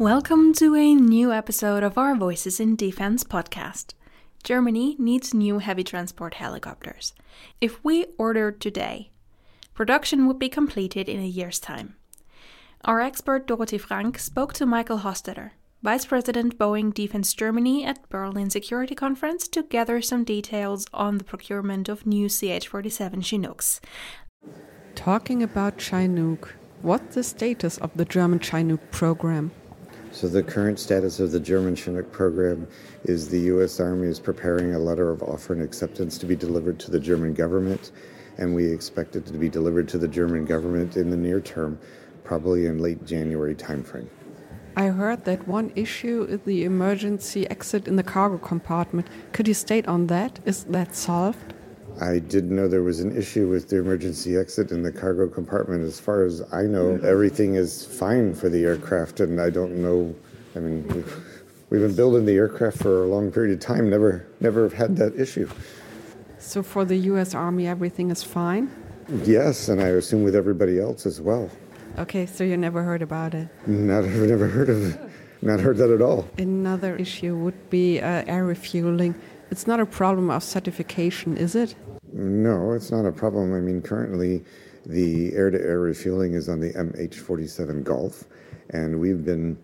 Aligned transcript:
Welcome 0.00 0.54
to 0.54 0.76
a 0.76 0.94
new 0.94 1.30
episode 1.30 1.82
of 1.82 1.98
our 1.98 2.14
Voices 2.14 2.58
in 2.58 2.74
Defense 2.74 3.22
podcast. 3.22 3.92
Germany 4.42 4.96
needs 4.98 5.34
new 5.34 5.58
heavy 5.58 5.84
transport 5.84 6.32
helicopters. 6.32 7.12
If 7.60 7.84
we 7.84 8.06
ordered 8.16 8.62
today, 8.62 9.10
production 9.74 10.26
would 10.26 10.38
be 10.38 10.48
completed 10.48 11.06
in 11.06 11.20
a 11.20 11.26
year's 11.26 11.58
time. 11.58 11.96
Our 12.82 13.02
expert 13.02 13.46
Dorothy 13.46 13.76
Frank 13.76 14.18
spoke 14.18 14.54
to 14.54 14.64
Michael 14.64 15.00
Hostetter, 15.00 15.50
Vice 15.82 16.06
President 16.06 16.56
Boeing 16.56 16.94
Defense 16.94 17.34
Germany 17.34 17.84
at 17.84 18.08
Berlin 18.08 18.48
Security 18.48 18.94
Conference 18.94 19.46
to 19.48 19.64
gather 19.64 20.00
some 20.00 20.24
details 20.24 20.86
on 20.94 21.18
the 21.18 21.24
procurement 21.24 21.90
of 21.90 22.06
new 22.06 22.26
CH-47 22.26 23.22
Chinooks. 23.22 23.82
Talking 24.94 25.42
about 25.42 25.78
Chinook, 25.78 26.56
what's 26.80 27.16
the 27.16 27.22
status 27.22 27.76
of 27.76 27.90
the 27.94 28.06
German 28.06 28.38
Chinook 28.38 28.90
program? 28.90 29.50
So 30.12 30.26
the 30.26 30.42
current 30.42 30.80
status 30.80 31.20
of 31.20 31.30
the 31.30 31.38
German 31.38 31.76
Chinook 31.76 32.10
program 32.10 32.66
is 33.04 33.28
the 33.28 33.40
U.S. 33.42 33.78
Army 33.78 34.08
is 34.08 34.18
preparing 34.18 34.74
a 34.74 34.78
letter 34.78 35.08
of 35.08 35.22
offer 35.22 35.52
and 35.52 35.62
acceptance 35.62 36.18
to 36.18 36.26
be 36.26 36.34
delivered 36.34 36.80
to 36.80 36.90
the 36.90 36.98
German 36.98 37.32
government, 37.32 37.92
and 38.36 38.52
we 38.54 38.66
expect 38.66 39.14
it 39.14 39.24
to 39.26 39.32
be 39.34 39.48
delivered 39.48 39.88
to 39.88 39.98
the 39.98 40.08
German 40.08 40.44
government 40.44 40.96
in 40.96 41.10
the 41.10 41.16
near 41.16 41.40
term, 41.40 41.78
probably 42.24 42.66
in 42.66 42.78
late 42.78 43.06
January 43.06 43.54
timeframe. 43.54 44.08
I 44.76 44.86
heard 44.86 45.24
that 45.26 45.46
one 45.46 45.72
issue 45.76 46.26
is 46.28 46.40
the 46.40 46.64
emergency 46.64 47.48
exit 47.48 47.86
in 47.86 47.94
the 47.94 48.02
cargo 48.02 48.38
compartment. 48.38 49.06
Could 49.32 49.46
you 49.46 49.54
state 49.54 49.86
on 49.86 50.08
that? 50.08 50.40
Is 50.44 50.64
that 50.64 50.96
solved? 50.96 51.54
I 52.00 52.18
didn't 52.18 52.56
know 52.56 52.66
there 52.66 52.82
was 52.82 53.00
an 53.00 53.14
issue 53.14 53.48
with 53.48 53.68
the 53.68 53.76
emergency 53.76 54.36
exit 54.36 54.70
in 54.70 54.82
the 54.82 54.90
cargo 54.90 55.28
compartment. 55.28 55.84
As 55.84 56.00
far 56.00 56.24
as 56.24 56.42
I 56.50 56.62
know, 56.62 56.98
everything 57.04 57.56
is 57.56 57.84
fine 57.84 58.34
for 58.34 58.48
the 58.48 58.64
aircraft, 58.64 59.20
and 59.20 59.38
I 59.38 59.50
don't 59.50 59.82
know. 59.82 60.14
I 60.56 60.60
mean, 60.60 60.88
we've, 60.88 61.42
we've 61.68 61.80
been 61.82 61.94
building 61.94 62.24
the 62.24 62.32
aircraft 62.32 62.78
for 62.78 63.04
a 63.04 63.06
long 63.06 63.30
period 63.30 63.52
of 63.52 63.60
time. 63.60 63.90
Never, 63.90 64.26
never 64.40 64.62
have 64.62 64.72
had 64.72 64.96
that 64.96 65.14
issue. 65.20 65.48
So 66.38 66.62
for 66.62 66.86
the 66.86 66.96
U.S. 66.96 67.34
Army, 67.34 67.66
everything 67.66 68.10
is 68.10 68.22
fine. 68.22 68.70
Yes, 69.24 69.68
and 69.68 69.82
I 69.82 69.88
assume 69.88 70.24
with 70.24 70.34
everybody 70.34 70.80
else 70.80 71.04
as 71.04 71.20
well. 71.20 71.50
Okay, 71.98 72.24
so 72.24 72.44
you 72.44 72.56
never 72.56 72.82
heard 72.82 73.02
about 73.02 73.34
it. 73.34 73.48
Not 73.66 74.04
never 74.04 74.48
heard 74.48 74.70
of 74.70 74.94
it. 74.94 75.10
Not 75.42 75.60
heard 75.60 75.76
that 75.78 75.90
at 75.90 76.00
all. 76.00 76.28
Another 76.38 76.96
issue 76.96 77.36
would 77.36 77.68
be 77.68 78.00
uh, 78.00 78.24
air 78.26 78.44
refueling. 78.44 79.14
It's 79.50 79.66
not 79.66 79.80
a 79.80 79.86
problem 79.86 80.30
of 80.30 80.42
certification, 80.42 81.36
is 81.36 81.54
it? 81.54 81.74
No, 82.12 82.72
it's 82.72 82.90
not 82.90 83.06
a 83.06 83.12
problem. 83.12 83.54
I 83.54 83.60
mean, 83.60 83.82
currently 83.82 84.44
the 84.84 85.32
air 85.34 85.50
to 85.50 85.60
air 85.60 85.80
refueling 85.80 86.34
is 86.34 86.48
on 86.48 86.60
the 86.60 86.72
MH47 86.72 87.84
Golf, 87.84 88.24
and 88.70 88.98
we've 88.98 89.24
been 89.24 89.56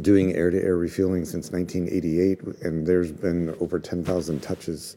doing 0.00 0.34
air 0.34 0.50
to 0.50 0.62
air 0.62 0.76
refueling 0.76 1.24
since 1.24 1.50
1988, 1.50 2.62
and 2.64 2.86
there's 2.86 3.12
been 3.12 3.54
over 3.60 3.78
10,000 3.78 4.42
touches 4.42 4.96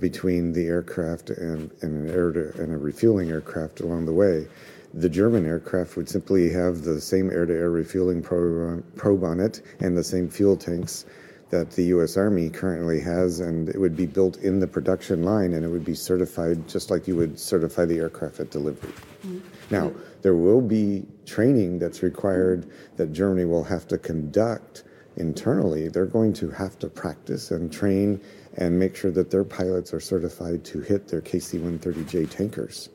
between 0.00 0.52
the 0.52 0.66
aircraft 0.66 1.30
and, 1.30 1.70
and 1.82 2.08
an 2.08 2.10
air 2.10 2.30
and 2.30 2.72
a 2.72 2.76
refueling 2.78 3.30
aircraft 3.30 3.80
along 3.80 4.06
the 4.06 4.12
way. 4.12 4.48
The 4.94 5.08
German 5.08 5.46
aircraft 5.46 5.96
would 5.96 6.08
simply 6.08 6.50
have 6.50 6.82
the 6.82 7.00
same 7.00 7.30
air 7.30 7.46
to 7.46 7.52
air 7.52 7.70
refueling 7.70 8.22
probe 8.22 9.24
on 9.24 9.40
it 9.40 9.62
and 9.80 9.96
the 9.96 10.04
same 10.04 10.28
fuel 10.28 10.56
tanks 10.56 11.06
that 11.52 11.70
the 11.72 11.84
U.S. 11.84 12.16
Army 12.16 12.48
currently 12.48 12.98
has, 13.00 13.40
and 13.40 13.68
it 13.68 13.78
would 13.78 13.94
be 13.94 14.06
built 14.06 14.38
in 14.38 14.58
the 14.58 14.66
production 14.66 15.22
line, 15.22 15.52
and 15.52 15.66
it 15.66 15.68
would 15.68 15.84
be 15.84 15.94
certified 15.94 16.66
just 16.66 16.90
like 16.90 17.06
you 17.06 17.14
would 17.14 17.38
certify 17.38 17.84
the 17.84 17.98
aircraft 17.98 18.40
at 18.40 18.50
delivery. 18.50 18.90
Mm-hmm. 19.22 19.40
Now, 19.70 19.92
there 20.22 20.34
will 20.34 20.62
be 20.62 21.04
training 21.26 21.78
that's 21.78 22.02
required 22.02 22.70
that 22.96 23.12
Germany 23.12 23.44
will 23.44 23.64
have 23.64 23.86
to 23.88 23.98
conduct 23.98 24.84
internally. 25.18 25.88
They're 25.88 26.06
going 26.06 26.32
to 26.34 26.48
have 26.50 26.78
to 26.78 26.88
practice 26.88 27.50
and 27.50 27.70
train 27.70 28.18
and 28.56 28.78
make 28.78 28.96
sure 28.96 29.10
that 29.10 29.30
their 29.30 29.44
pilots 29.44 29.92
are 29.92 30.00
certified 30.00 30.64
to 30.64 30.80
hit 30.80 31.08
their 31.08 31.20
KC-130J 31.20 32.30
tankers 32.30 32.88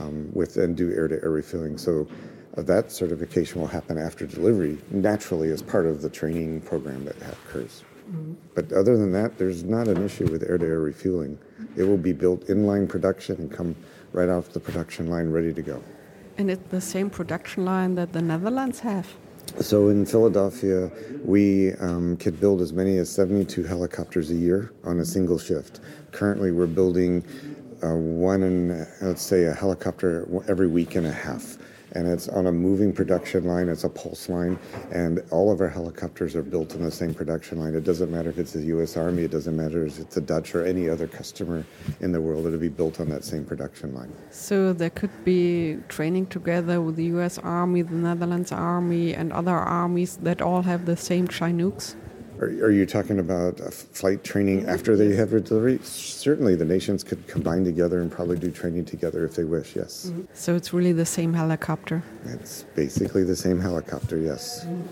um, 0.00 0.30
with 0.34 0.58
and 0.58 0.76
do 0.76 0.92
air-to-air 0.92 1.30
refueling. 1.30 1.78
So 1.78 2.06
uh, 2.58 2.62
that 2.62 2.92
certification 2.92 3.58
will 3.58 3.68
happen 3.68 3.96
after 3.96 4.26
delivery, 4.26 4.76
naturally 4.90 5.48
as 5.48 5.62
part 5.62 5.86
of 5.86 6.02
the 6.02 6.10
training 6.10 6.60
program 6.60 7.06
that 7.06 7.16
occurs. 7.16 7.84
But 8.54 8.72
other 8.72 8.96
than 8.96 9.12
that, 9.12 9.38
there's 9.38 9.64
not 9.64 9.88
an 9.88 10.04
issue 10.04 10.30
with 10.30 10.42
air 10.42 10.58
to 10.58 10.64
air 10.64 10.80
refueling. 10.80 11.38
It 11.76 11.84
will 11.84 11.96
be 11.96 12.12
built 12.12 12.48
in 12.48 12.66
line 12.66 12.86
production 12.86 13.36
and 13.36 13.50
come 13.50 13.74
right 14.12 14.28
off 14.28 14.50
the 14.50 14.60
production 14.60 15.08
line 15.08 15.30
ready 15.30 15.54
to 15.54 15.62
go. 15.62 15.82
And 16.38 16.50
it's 16.50 16.70
the 16.70 16.80
same 16.80 17.08
production 17.08 17.64
line 17.64 17.94
that 17.94 18.12
the 18.12 18.20
Netherlands 18.20 18.80
have? 18.80 19.08
So 19.60 19.88
in 19.88 20.06
Philadelphia, 20.06 20.90
we 21.24 21.72
um, 21.74 22.16
could 22.16 22.40
build 22.40 22.60
as 22.60 22.72
many 22.72 22.96
as 22.98 23.10
72 23.10 23.64
helicopters 23.64 24.30
a 24.30 24.34
year 24.34 24.72
on 24.84 25.00
a 25.00 25.04
single 25.04 25.38
shift. 25.38 25.80
Currently, 26.10 26.52
we're 26.52 26.66
building 26.66 27.24
uh, 27.82 27.94
one 27.94 28.44
and 28.44 28.86
let's 29.00 29.22
say 29.22 29.44
a 29.44 29.52
helicopter 29.52 30.28
every 30.48 30.68
week 30.68 30.94
and 30.94 31.06
a 31.06 31.12
half 31.12 31.58
and 31.92 32.06
it's 32.06 32.28
on 32.28 32.46
a 32.46 32.52
moving 32.52 32.92
production 32.92 33.44
line. 33.44 33.68
It's 33.68 33.84
a 33.84 33.88
pulse 33.88 34.28
line, 34.28 34.58
and 34.90 35.22
all 35.30 35.52
of 35.52 35.60
our 35.60 35.68
helicopters 35.68 36.34
are 36.34 36.42
built 36.42 36.74
on 36.74 36.82
the 36.82 36.90
same 36.90 37.14
production 37.14 37.58
line. 37.58 37.74
It 37.74 37.84
doesn't 37.84 38.10
matter 38.10 38.30
if 38.30 38.38
it's 38.38 38.52
the 38.52 38.64
U.S. 38.66 38.96
Army, 38.96 39.22
it 39.22 39.30
doesn't 39.30 39.56
matter 39.56 39.84
if 39.86 39.98
it's 39.98 40.14
the 40.14 40.20
Dutch 40.20 40.54
or 40.54 40.64
any 40.64 40.88
other 40.88 41.06
customer 41.06 41.64
in 42.00 42.12
the 42.12 42.20
world. 42.20 42.46
It'll 42.46 42.58
be 42.58 42.68
built 42.68 43.00
on 43.00 43.08
that 43.10 43.24
same 43.24 43.44
production 43.44 43.94
line. 43.94 44.12
So 44.30 44.72
there 44.72 44.90
could 44.90 45.24
be 45.24 45.78
training 45.88 46.26
together 46.26 46.80
with 46.80 46.96
the 46.96 47.04
U.S. 47.16 47.38
Army, 47.38 47.82
the 47.82 47.94
Netherlands 47.94 48.52
Army, 48.52 49.14
and 49.14 49.32
other 49.32 49.54
armies 49.54 50.16
that 50.18 50.40
all 50.40 50.62
have 50.62 50.86
the 50.86 50.96
same 50.96 51.28
Chinooks. 51.28 51.96
Are, 52.42 52.48
are 52.66 52.72
you 52.72 52.86
talking 52.86 53.20
about 53.20 53.60
flight 53.72 54.24
training 54.24 54.66
after 54.66 54.96
they 54.96 55.14
have 55.14 55.32
a 55.32 55.38
delivery? 55.40 55.78
Certainly, 55.84 56.56
the 56.56 56.64
nations 56.64 57.04
could 57.04 57.24
combine 57.28 57.64
together 57.64 58.00
and 58.00 58.10
probably 58.10 58.36
do 58.36 58.50
training 58.50 58.84
together 58.84 59.24
if 59.24 59.36
they 59.36 59.44
wish, 59.44 59.76
yes. 59.76 60.06
Mm-hmm. 60.06 60.22
So 60.34 60.56
it's 60.56 60.72
really 60.72 60.92
the 60.92 61.06
same 61.06 61.32
helicopter? 61.32 62.02
It's 62.24 62.64
basically 62.74 63.22
the 63.22 63.36
same 63.36 63.60
helicopter, 63.60 64.18
yes. 64.18 64.64
Mm-hmm. 64.64 64.82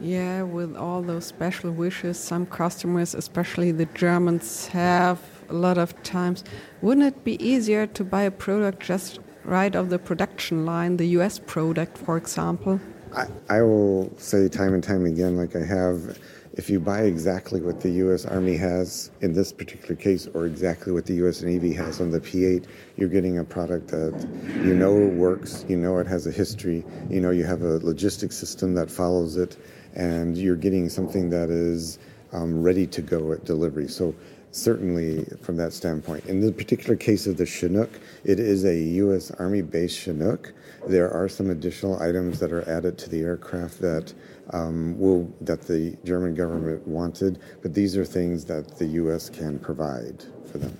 Yeah, 0.00 0.42
with 0.42 0.76
all 0.76 1.02
those 1.02 1.24
special 1.24 1.72
wishes, 1.72 2.20
some 2.20 2.46
customers, 2.46 3.16
especially 3.16 3.72
the 3.72 3.86
Germans, 3.86 4.68
have 4.68 5.18
a 5.48 5.54
lot 5.54 5.78
of 5.78 6.00
times. 6.04 6.44
Wouldn't 6.82 7.06
it 7.06 7.24
be 7.24 7.34
easier 7.44 7.88
to 7.88 8.04
buy 8.04 8.22
a 8.22 8.30
product 8.30 8.80
just 8.80 9.18
right 9.44 9.74
off 9.74 9.88
the 9.88 9.98
production 9.98 10.64
line, 10.64 10.98
the 10.98 11.06
US 11.18 11.40
product, 11.40 11.98
for 11.98 12.16
example? 12.16 12.80
I, 13.14 13.26
I 13.48 13.62
will 13.62 14.12
say 14.18 14.48
time 14.48 14.72
and 14.74 14.82
time 14.82 15.04
again, 15.04 15.36
like 15.36 15.54
I 15.54 15.64
have 15.64 16.18
if 16.54 16.68
you 16.68 16.78
buy 16.78 17.02
exactly 17.02 17.60
what 17.60 17.80
the 17.80 17.90
U.S. 17.90 18.26
Army 18.26 18.56
has 18.56 19.10
in 19.20 19.32
this 19.32 19.52
particular 19.52 19.94
case, 19.94 20.28
or 20.34 20.46
exactly 20.46 20.92
what 20.92 21.06
the 21.06 21.14
U.S. 21.14 21.42
Navy 21.42 21.72
has 21.72 22.00
on 22.00 22.10
the 22.10 22.20
P-8, 22.20 22.66
you're 22.96 23.08
getting 23.08 23.38
a 23.38 23.44
product 23.44 23.88
that 23.88 24.12
you 24.62 24.74
know 24.74 24.92
works, 24.92 25.64
you 25.68 25.76
know 25.76 25.98
it 25.98 26.06
has 26.06 26.26
a 26.26 26.30
history, 26.30 26.84
you 27.08 27.20
know 27.20 27.30
you 27.30 27.44
have 27.44 27.62
a 27.62 27.78
logistics 27.78 28.36
system 28.36 28.74
that 28.74 28.90
follows 28.90 29.36
it, 29.36 29.56
and 29.94 30.36
you're 30.36 30.56
getting 30.56 30.88
something 30.88 31.30
that 31.30 31.48
is 31.48 31.98
um, 32.32 32.62
ready 32.62 32.86
to 32.86 33.02
go 33.02 33.32
at 33.32 33.44
delivery. 33.44 33.88
So 33.88 34.14
certainly 34.52 35.24
from 35.42 35.56
that 35.56 35.72
standpoint. 35.72 36.26
In 36.26 36.40
the 36.40 36.52
particular 36.52 36.94
case 36.94 37.26
of 37.26 37.36
the 37.36 37.46
Chinook, 37.46 37.90
it 38.24 38.38
is 38.38 38.64
a 38.64 38.76
U.S. 38.76 39.30
Army 39.32 39.62
based 39.62 39.98
Chinook. 39.98 40.52
There 40.86 41.10
are 41.10 41.28
some 41.28 41.50
additional 41.50 42.00
items 42.00 42.38
that 42.40 42.52
are 42.52 42.68
added 42.68 42.98
to 42.98 43.10
the 43.10 43.20
aircraft 43.20 43.80
that 43.80 44.12
um, 44.50 44.98
will 44.98 45.32
that 45.40 45.62
the 45.62 45.96
German 46.04 46.34
government 46.34 46.86
wanted, 46.86 47.40
but 47.62 47.74
these 47.74 47.96
are 47.96 48.04
things 48.04 48.44
that 48.46 48.78
the 48.78 48.86
U.S. 48.86 49.28
can 49.30 49.58
provide 49.58 50.24
for 50.50 50.58
them. 50.58 50.76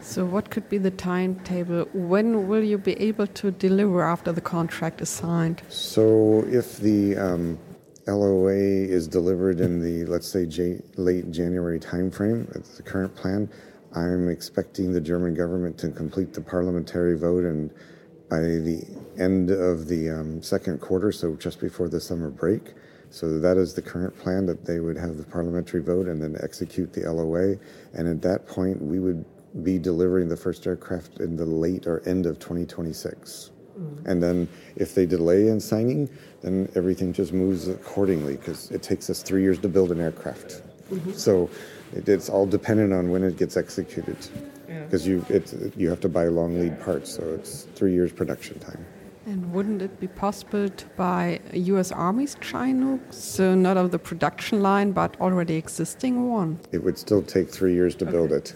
So, 0.00 0.24
what 0.24 0.50
could 0.50 0.68
be 0.68 0.78
the 0.78 0.90
timetable? 0.90 1.84
When 1.92 2.48
will 2.48 2.62
you 2.62 2.76
be 2.76 2.94
able 2.94 3.28
to 3.28 3.50
deliver 3.52 4.02
after 4.02 4.32
the 4.32 4.40
contract 4.40 5.00
is 5.00 5.08
signed? 5.08 5.62
So, 5.68 6.44
if 6.48 6.78
the 6.78 7.16
um, 7.16 7.58
LOA 8.06 8.52
is 8.52 9.06
delivered 9.06 9.60
in 9.60 9.80
the, 9.80 10.04
let's 10.10 10.26
say, 10.28 10.46
J- 10.46 10.80
late 10.96 11.30
January 11.30 11.78
timeframe, 11.78 12.54
it's 12.56 12.76
the 12.76 12.82
current 12.82 13.14
plan, 13.14 13.48
I'm 13.94 14.28
expecting 14.28 14.92
the 14.92 15.00
German 15.00 15.34
government 15.34 15.78
to 15.78 15.90
complete 15.90 16.32
the 16.32 16.40
parliamentary 16.40 17.16
vote 17.16 17.44
and 17.44 17.70
by 18.28 18.40
the 18.40 18.82
end 19.18 19.50
of 19.50 19.88
the 19.88 20.10
um, 20.10 20.42
second 20.42 20.80
quarter, 20.80 21.12
so 21.12 21.36
just 21.36 21.60
before 21.60 21.88
the 21.88 22.00
summer 22.00 22.30
break. 22.30 22.74
So 23.10 23.38
that 23.38 23.58
is 23.58 23.74
the 23.74 23.82
current 23.82 24.18
plan 24.18 24.46
that 24.46 24.64
they 24.64 24.80
would 24.80 24.96
have 24.96 25.18
the 25.18 25.24
parliamentary 25.24 25.82
vote 25.82 26.08
and 26.08 26.22
then 26.22 26.36
execute 26.42 26.94
the 26.94 27.02
LOA. 27.02 27.56
And 27.92 28.08
at 28.08 28.22
that 28.22 28.48
point, 28.48 28.80
we 28.80 29.00
would 29.00 29.24
be 29.62 29.78
delivering 29.78 30.30
the 30.30 30.36
first 30.36 30.66
aircraft 30.66 31.20
in 31.20 31.36
the 31.36 31.44
late 31.44 31.86
or 31.86 32.02
end 32.08 32.26
of 32.26 32.38
2026. 32.38 33.51
Mm-hmm. 33.78 34.08
And 34.08 34.22
then 34.22 34.48
if 34.76 34.94
they 34.94 35.06
delay 35.06 35.48
in 35.48 35.60
signing, 35.60 36.08
then 36.42 36.68
everything 36.74 37.12
just 37.12 37.32
moves 37.32 37.68
accordingly 37.68 38.36
because 38.36 38.70
it 38.70 38.82
takes 38.82 39.08
us 39.10 39.22
three 39.22 39.42
years 39.42 39.58
to 39.60 39.68
build 39.68 39.92
an 39.92 40.00
aircraft. 40.00 40.62
Mm-hmm. 40.90 41.12
So 41.12 41.48
it, 41.94 42.08
it's 42.08 42.28
all 42.28 42.46
dependent 42.46 42.92
on 42.92 43.10
when 43.10 43.22
it 43.24 43.36
gets 43.36 43.56
executed 43.56 44.16
because 44.92 45.06
you 45.06 45.24
you 45.76 45.88
have 45.88 46.00
to 46.00 46.08
buy 46.08 46.26
long 46.28 46.58
lead 46.60 46.78
parts, 46.80 47.14
so 47.14 47.22
it's 47.34 47.62
three 47.74 47.92
years 47.92 48.12
production 48.12 48.58
time. 48.58 48.84
And 49.24 49.52
wouldn't 49.52 49.80
it 49.82 50.00
be 50.00 50.08
possible 50.08 50.68
to 50.68 50.86
buy 50.96 51.40
US 51.52 51.92
Army's 51.92 52.36
Chinook, 52.40 53.00
so 53.10 53.54
not 53.54 53.76
of 53.76 53.90
the 53.90 53.98
production 53.98 54.62
line, 54.62 54.92
but 54.92 55.18
already 55.20 55.54
existing 55.54 56.28
one? 56.28 56.58
It 56.72 56.82
would 56.82 56.98
still 56.98 57.22
take 57.22 57.48
three 57.48 57.74
years 57.74 57.94
to 57.96 58.04
okay. 58.04 58.12
build 58.12 58.32
it. 58.32 58.54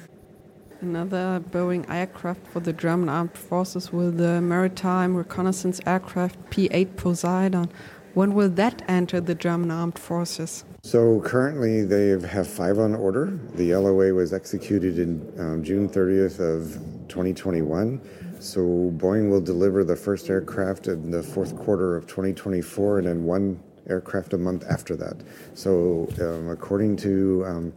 Another 0.83 1.43
Boeing 1.51 1.89
aircraft 1.89 2.47
for 2.49 2.61
the 2.61 2.73
German 2.73 3.09
armed 3.09 3.37
forces 3.37 3.93
with 3.93 4.19
the 4.19 4.43
maritime 4.43 5.17
reconnaissance 5.17 5.81
aircraft 5.87 6.39
P 6.51 6.69
8 6.71 6.97
Poseidon. 6.97 7.71
When 8.13 8.35
will 8.35 8.51
that 8.51 8.83
enter 8.87 9.21
the 9.21 9.35
German 9.35 9.71
armed 9.71 9.99
forces? 9.99 10.65
So 10.83 11.21
currently 11.21 11.83
they 11.85 12.09
have 12.29 12.47
five 12.47 12.79
on 12.79 12.95
order. 12.95 13.39
The 13.55 13.75
LOA 13.75 14.13
was 14.13 14.35
executed 14.35 14.99
in 14.99 15.33
um, 15.39 15.65
June 15.65 15.89
30th 15.89 16.41
of 16.41 16.75
2021. 17.09 18.01
So 18.39 18.61
Boeing 18.99 19.31
will 19.31 19.41
deliver 19.41 19.83
the 19.83 19.97
first 19.97 20.29
aircraft 20.29 20.89
in 20.89 21.11
the 21.11 21.23
fourth 21.23 21.57
quarter 21.57 21.97
of 21.97 22.07
2024 22.07 22.99
and 22.99 23.07
then 23.07 23.25
one 23.25 23.63
aircraft 23.89 24.35
a 24.35 24.39
month 24.39 24.65
after 24.69 24.95
that. 24.97 25.17
So 25.55 26.07
um, 26.21 26.51
according 26.51 26.97
to 26.99 27.45
um, 27.47 27.73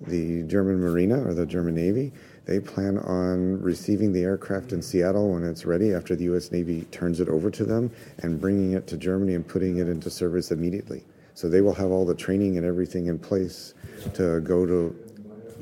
the 0.00 0.42
German 0.44 0.80
Marina 0.80 1.22
or 1.26 1.34
the 1.34 1.46
German 1.46 1.74
Navy, 1.74 2.12
they 2.46 2.58
plan 2.58 2.98
on 2.98 3.60
receiving 3.60 4.12
the 4.12 4.22
aircraft 4.22 4.72
in 4.72 4.82
Seattle 4.82 5.32
when 5.32 5.44
it's 5.44 5.64
ready 5.66 5.92
after 5.92 6.16
the 6.16 6.24
U.S. 6.24 6.50
Navy 6.50 6.82
turns 6.90 7.20
it 7.20 7.28
over 7.28 7.50
to 7.50 7.64
them 7.64 7.90
and 8.18 8.40
bringing 8.40 8.72
it 8.72 8.86
to 8.88 8.96
Germany 8.96 9.34
and 9.34 9.46
putting 9.46 9.78
it 9.78 9.88
into 9.88 10.10
service 10.10 10.50
immediately. 10.50 11.04
So 11.34 11.48
they 11.48 11.60
will 11.60 11.74
have 11.74 11.90
all 11.90 12.04
the 12.04 12.14
training 12.14 12.56
and 12.56 12.66
everything 12.66 13.06
in 13.06 13.18
place 13.18 13.74
to 14.14 14.40
go 14.40 14.66
to 14.66 14.94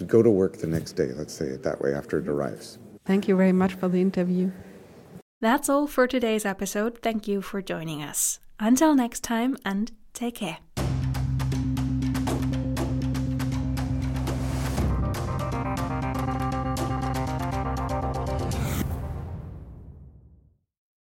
go 0.07 0.23
to 0.23 0.31
work 0.31 0.59
the 0.59 0.67
next 0.67 0.93
day. 0.93 1.11
Let's 1.15 1.35
say 1.35 1.47
it 1.47 1.63
that 1.65 1.81
way 1.81 1.93
after 1.93 2.19
it 2.19 2.29
arrives. 2.29 2.79
Thank 3.05 3.29
you 3.29 3.37
very 3.37 3.53
much 3.53 3.75
for 3.75 3.89
the 3.89 4.01
interview. 4.01 4.53
That's 5.41 5.69
all 5.69 5.87
for 5.87 6.07
today's 6.07 6.45
episode. 6.45 6.99
Thank 6.99 7.29
you 7.29 7.43
for 7.43 7.63
joining 7.63 8.03
us. 8.03 8.41
Until 8.59 8.95
next 8.95 9.23
time, 9.23 9.57
and 9.65 9.93
take 10.13 10.37
care. 10.37 10.59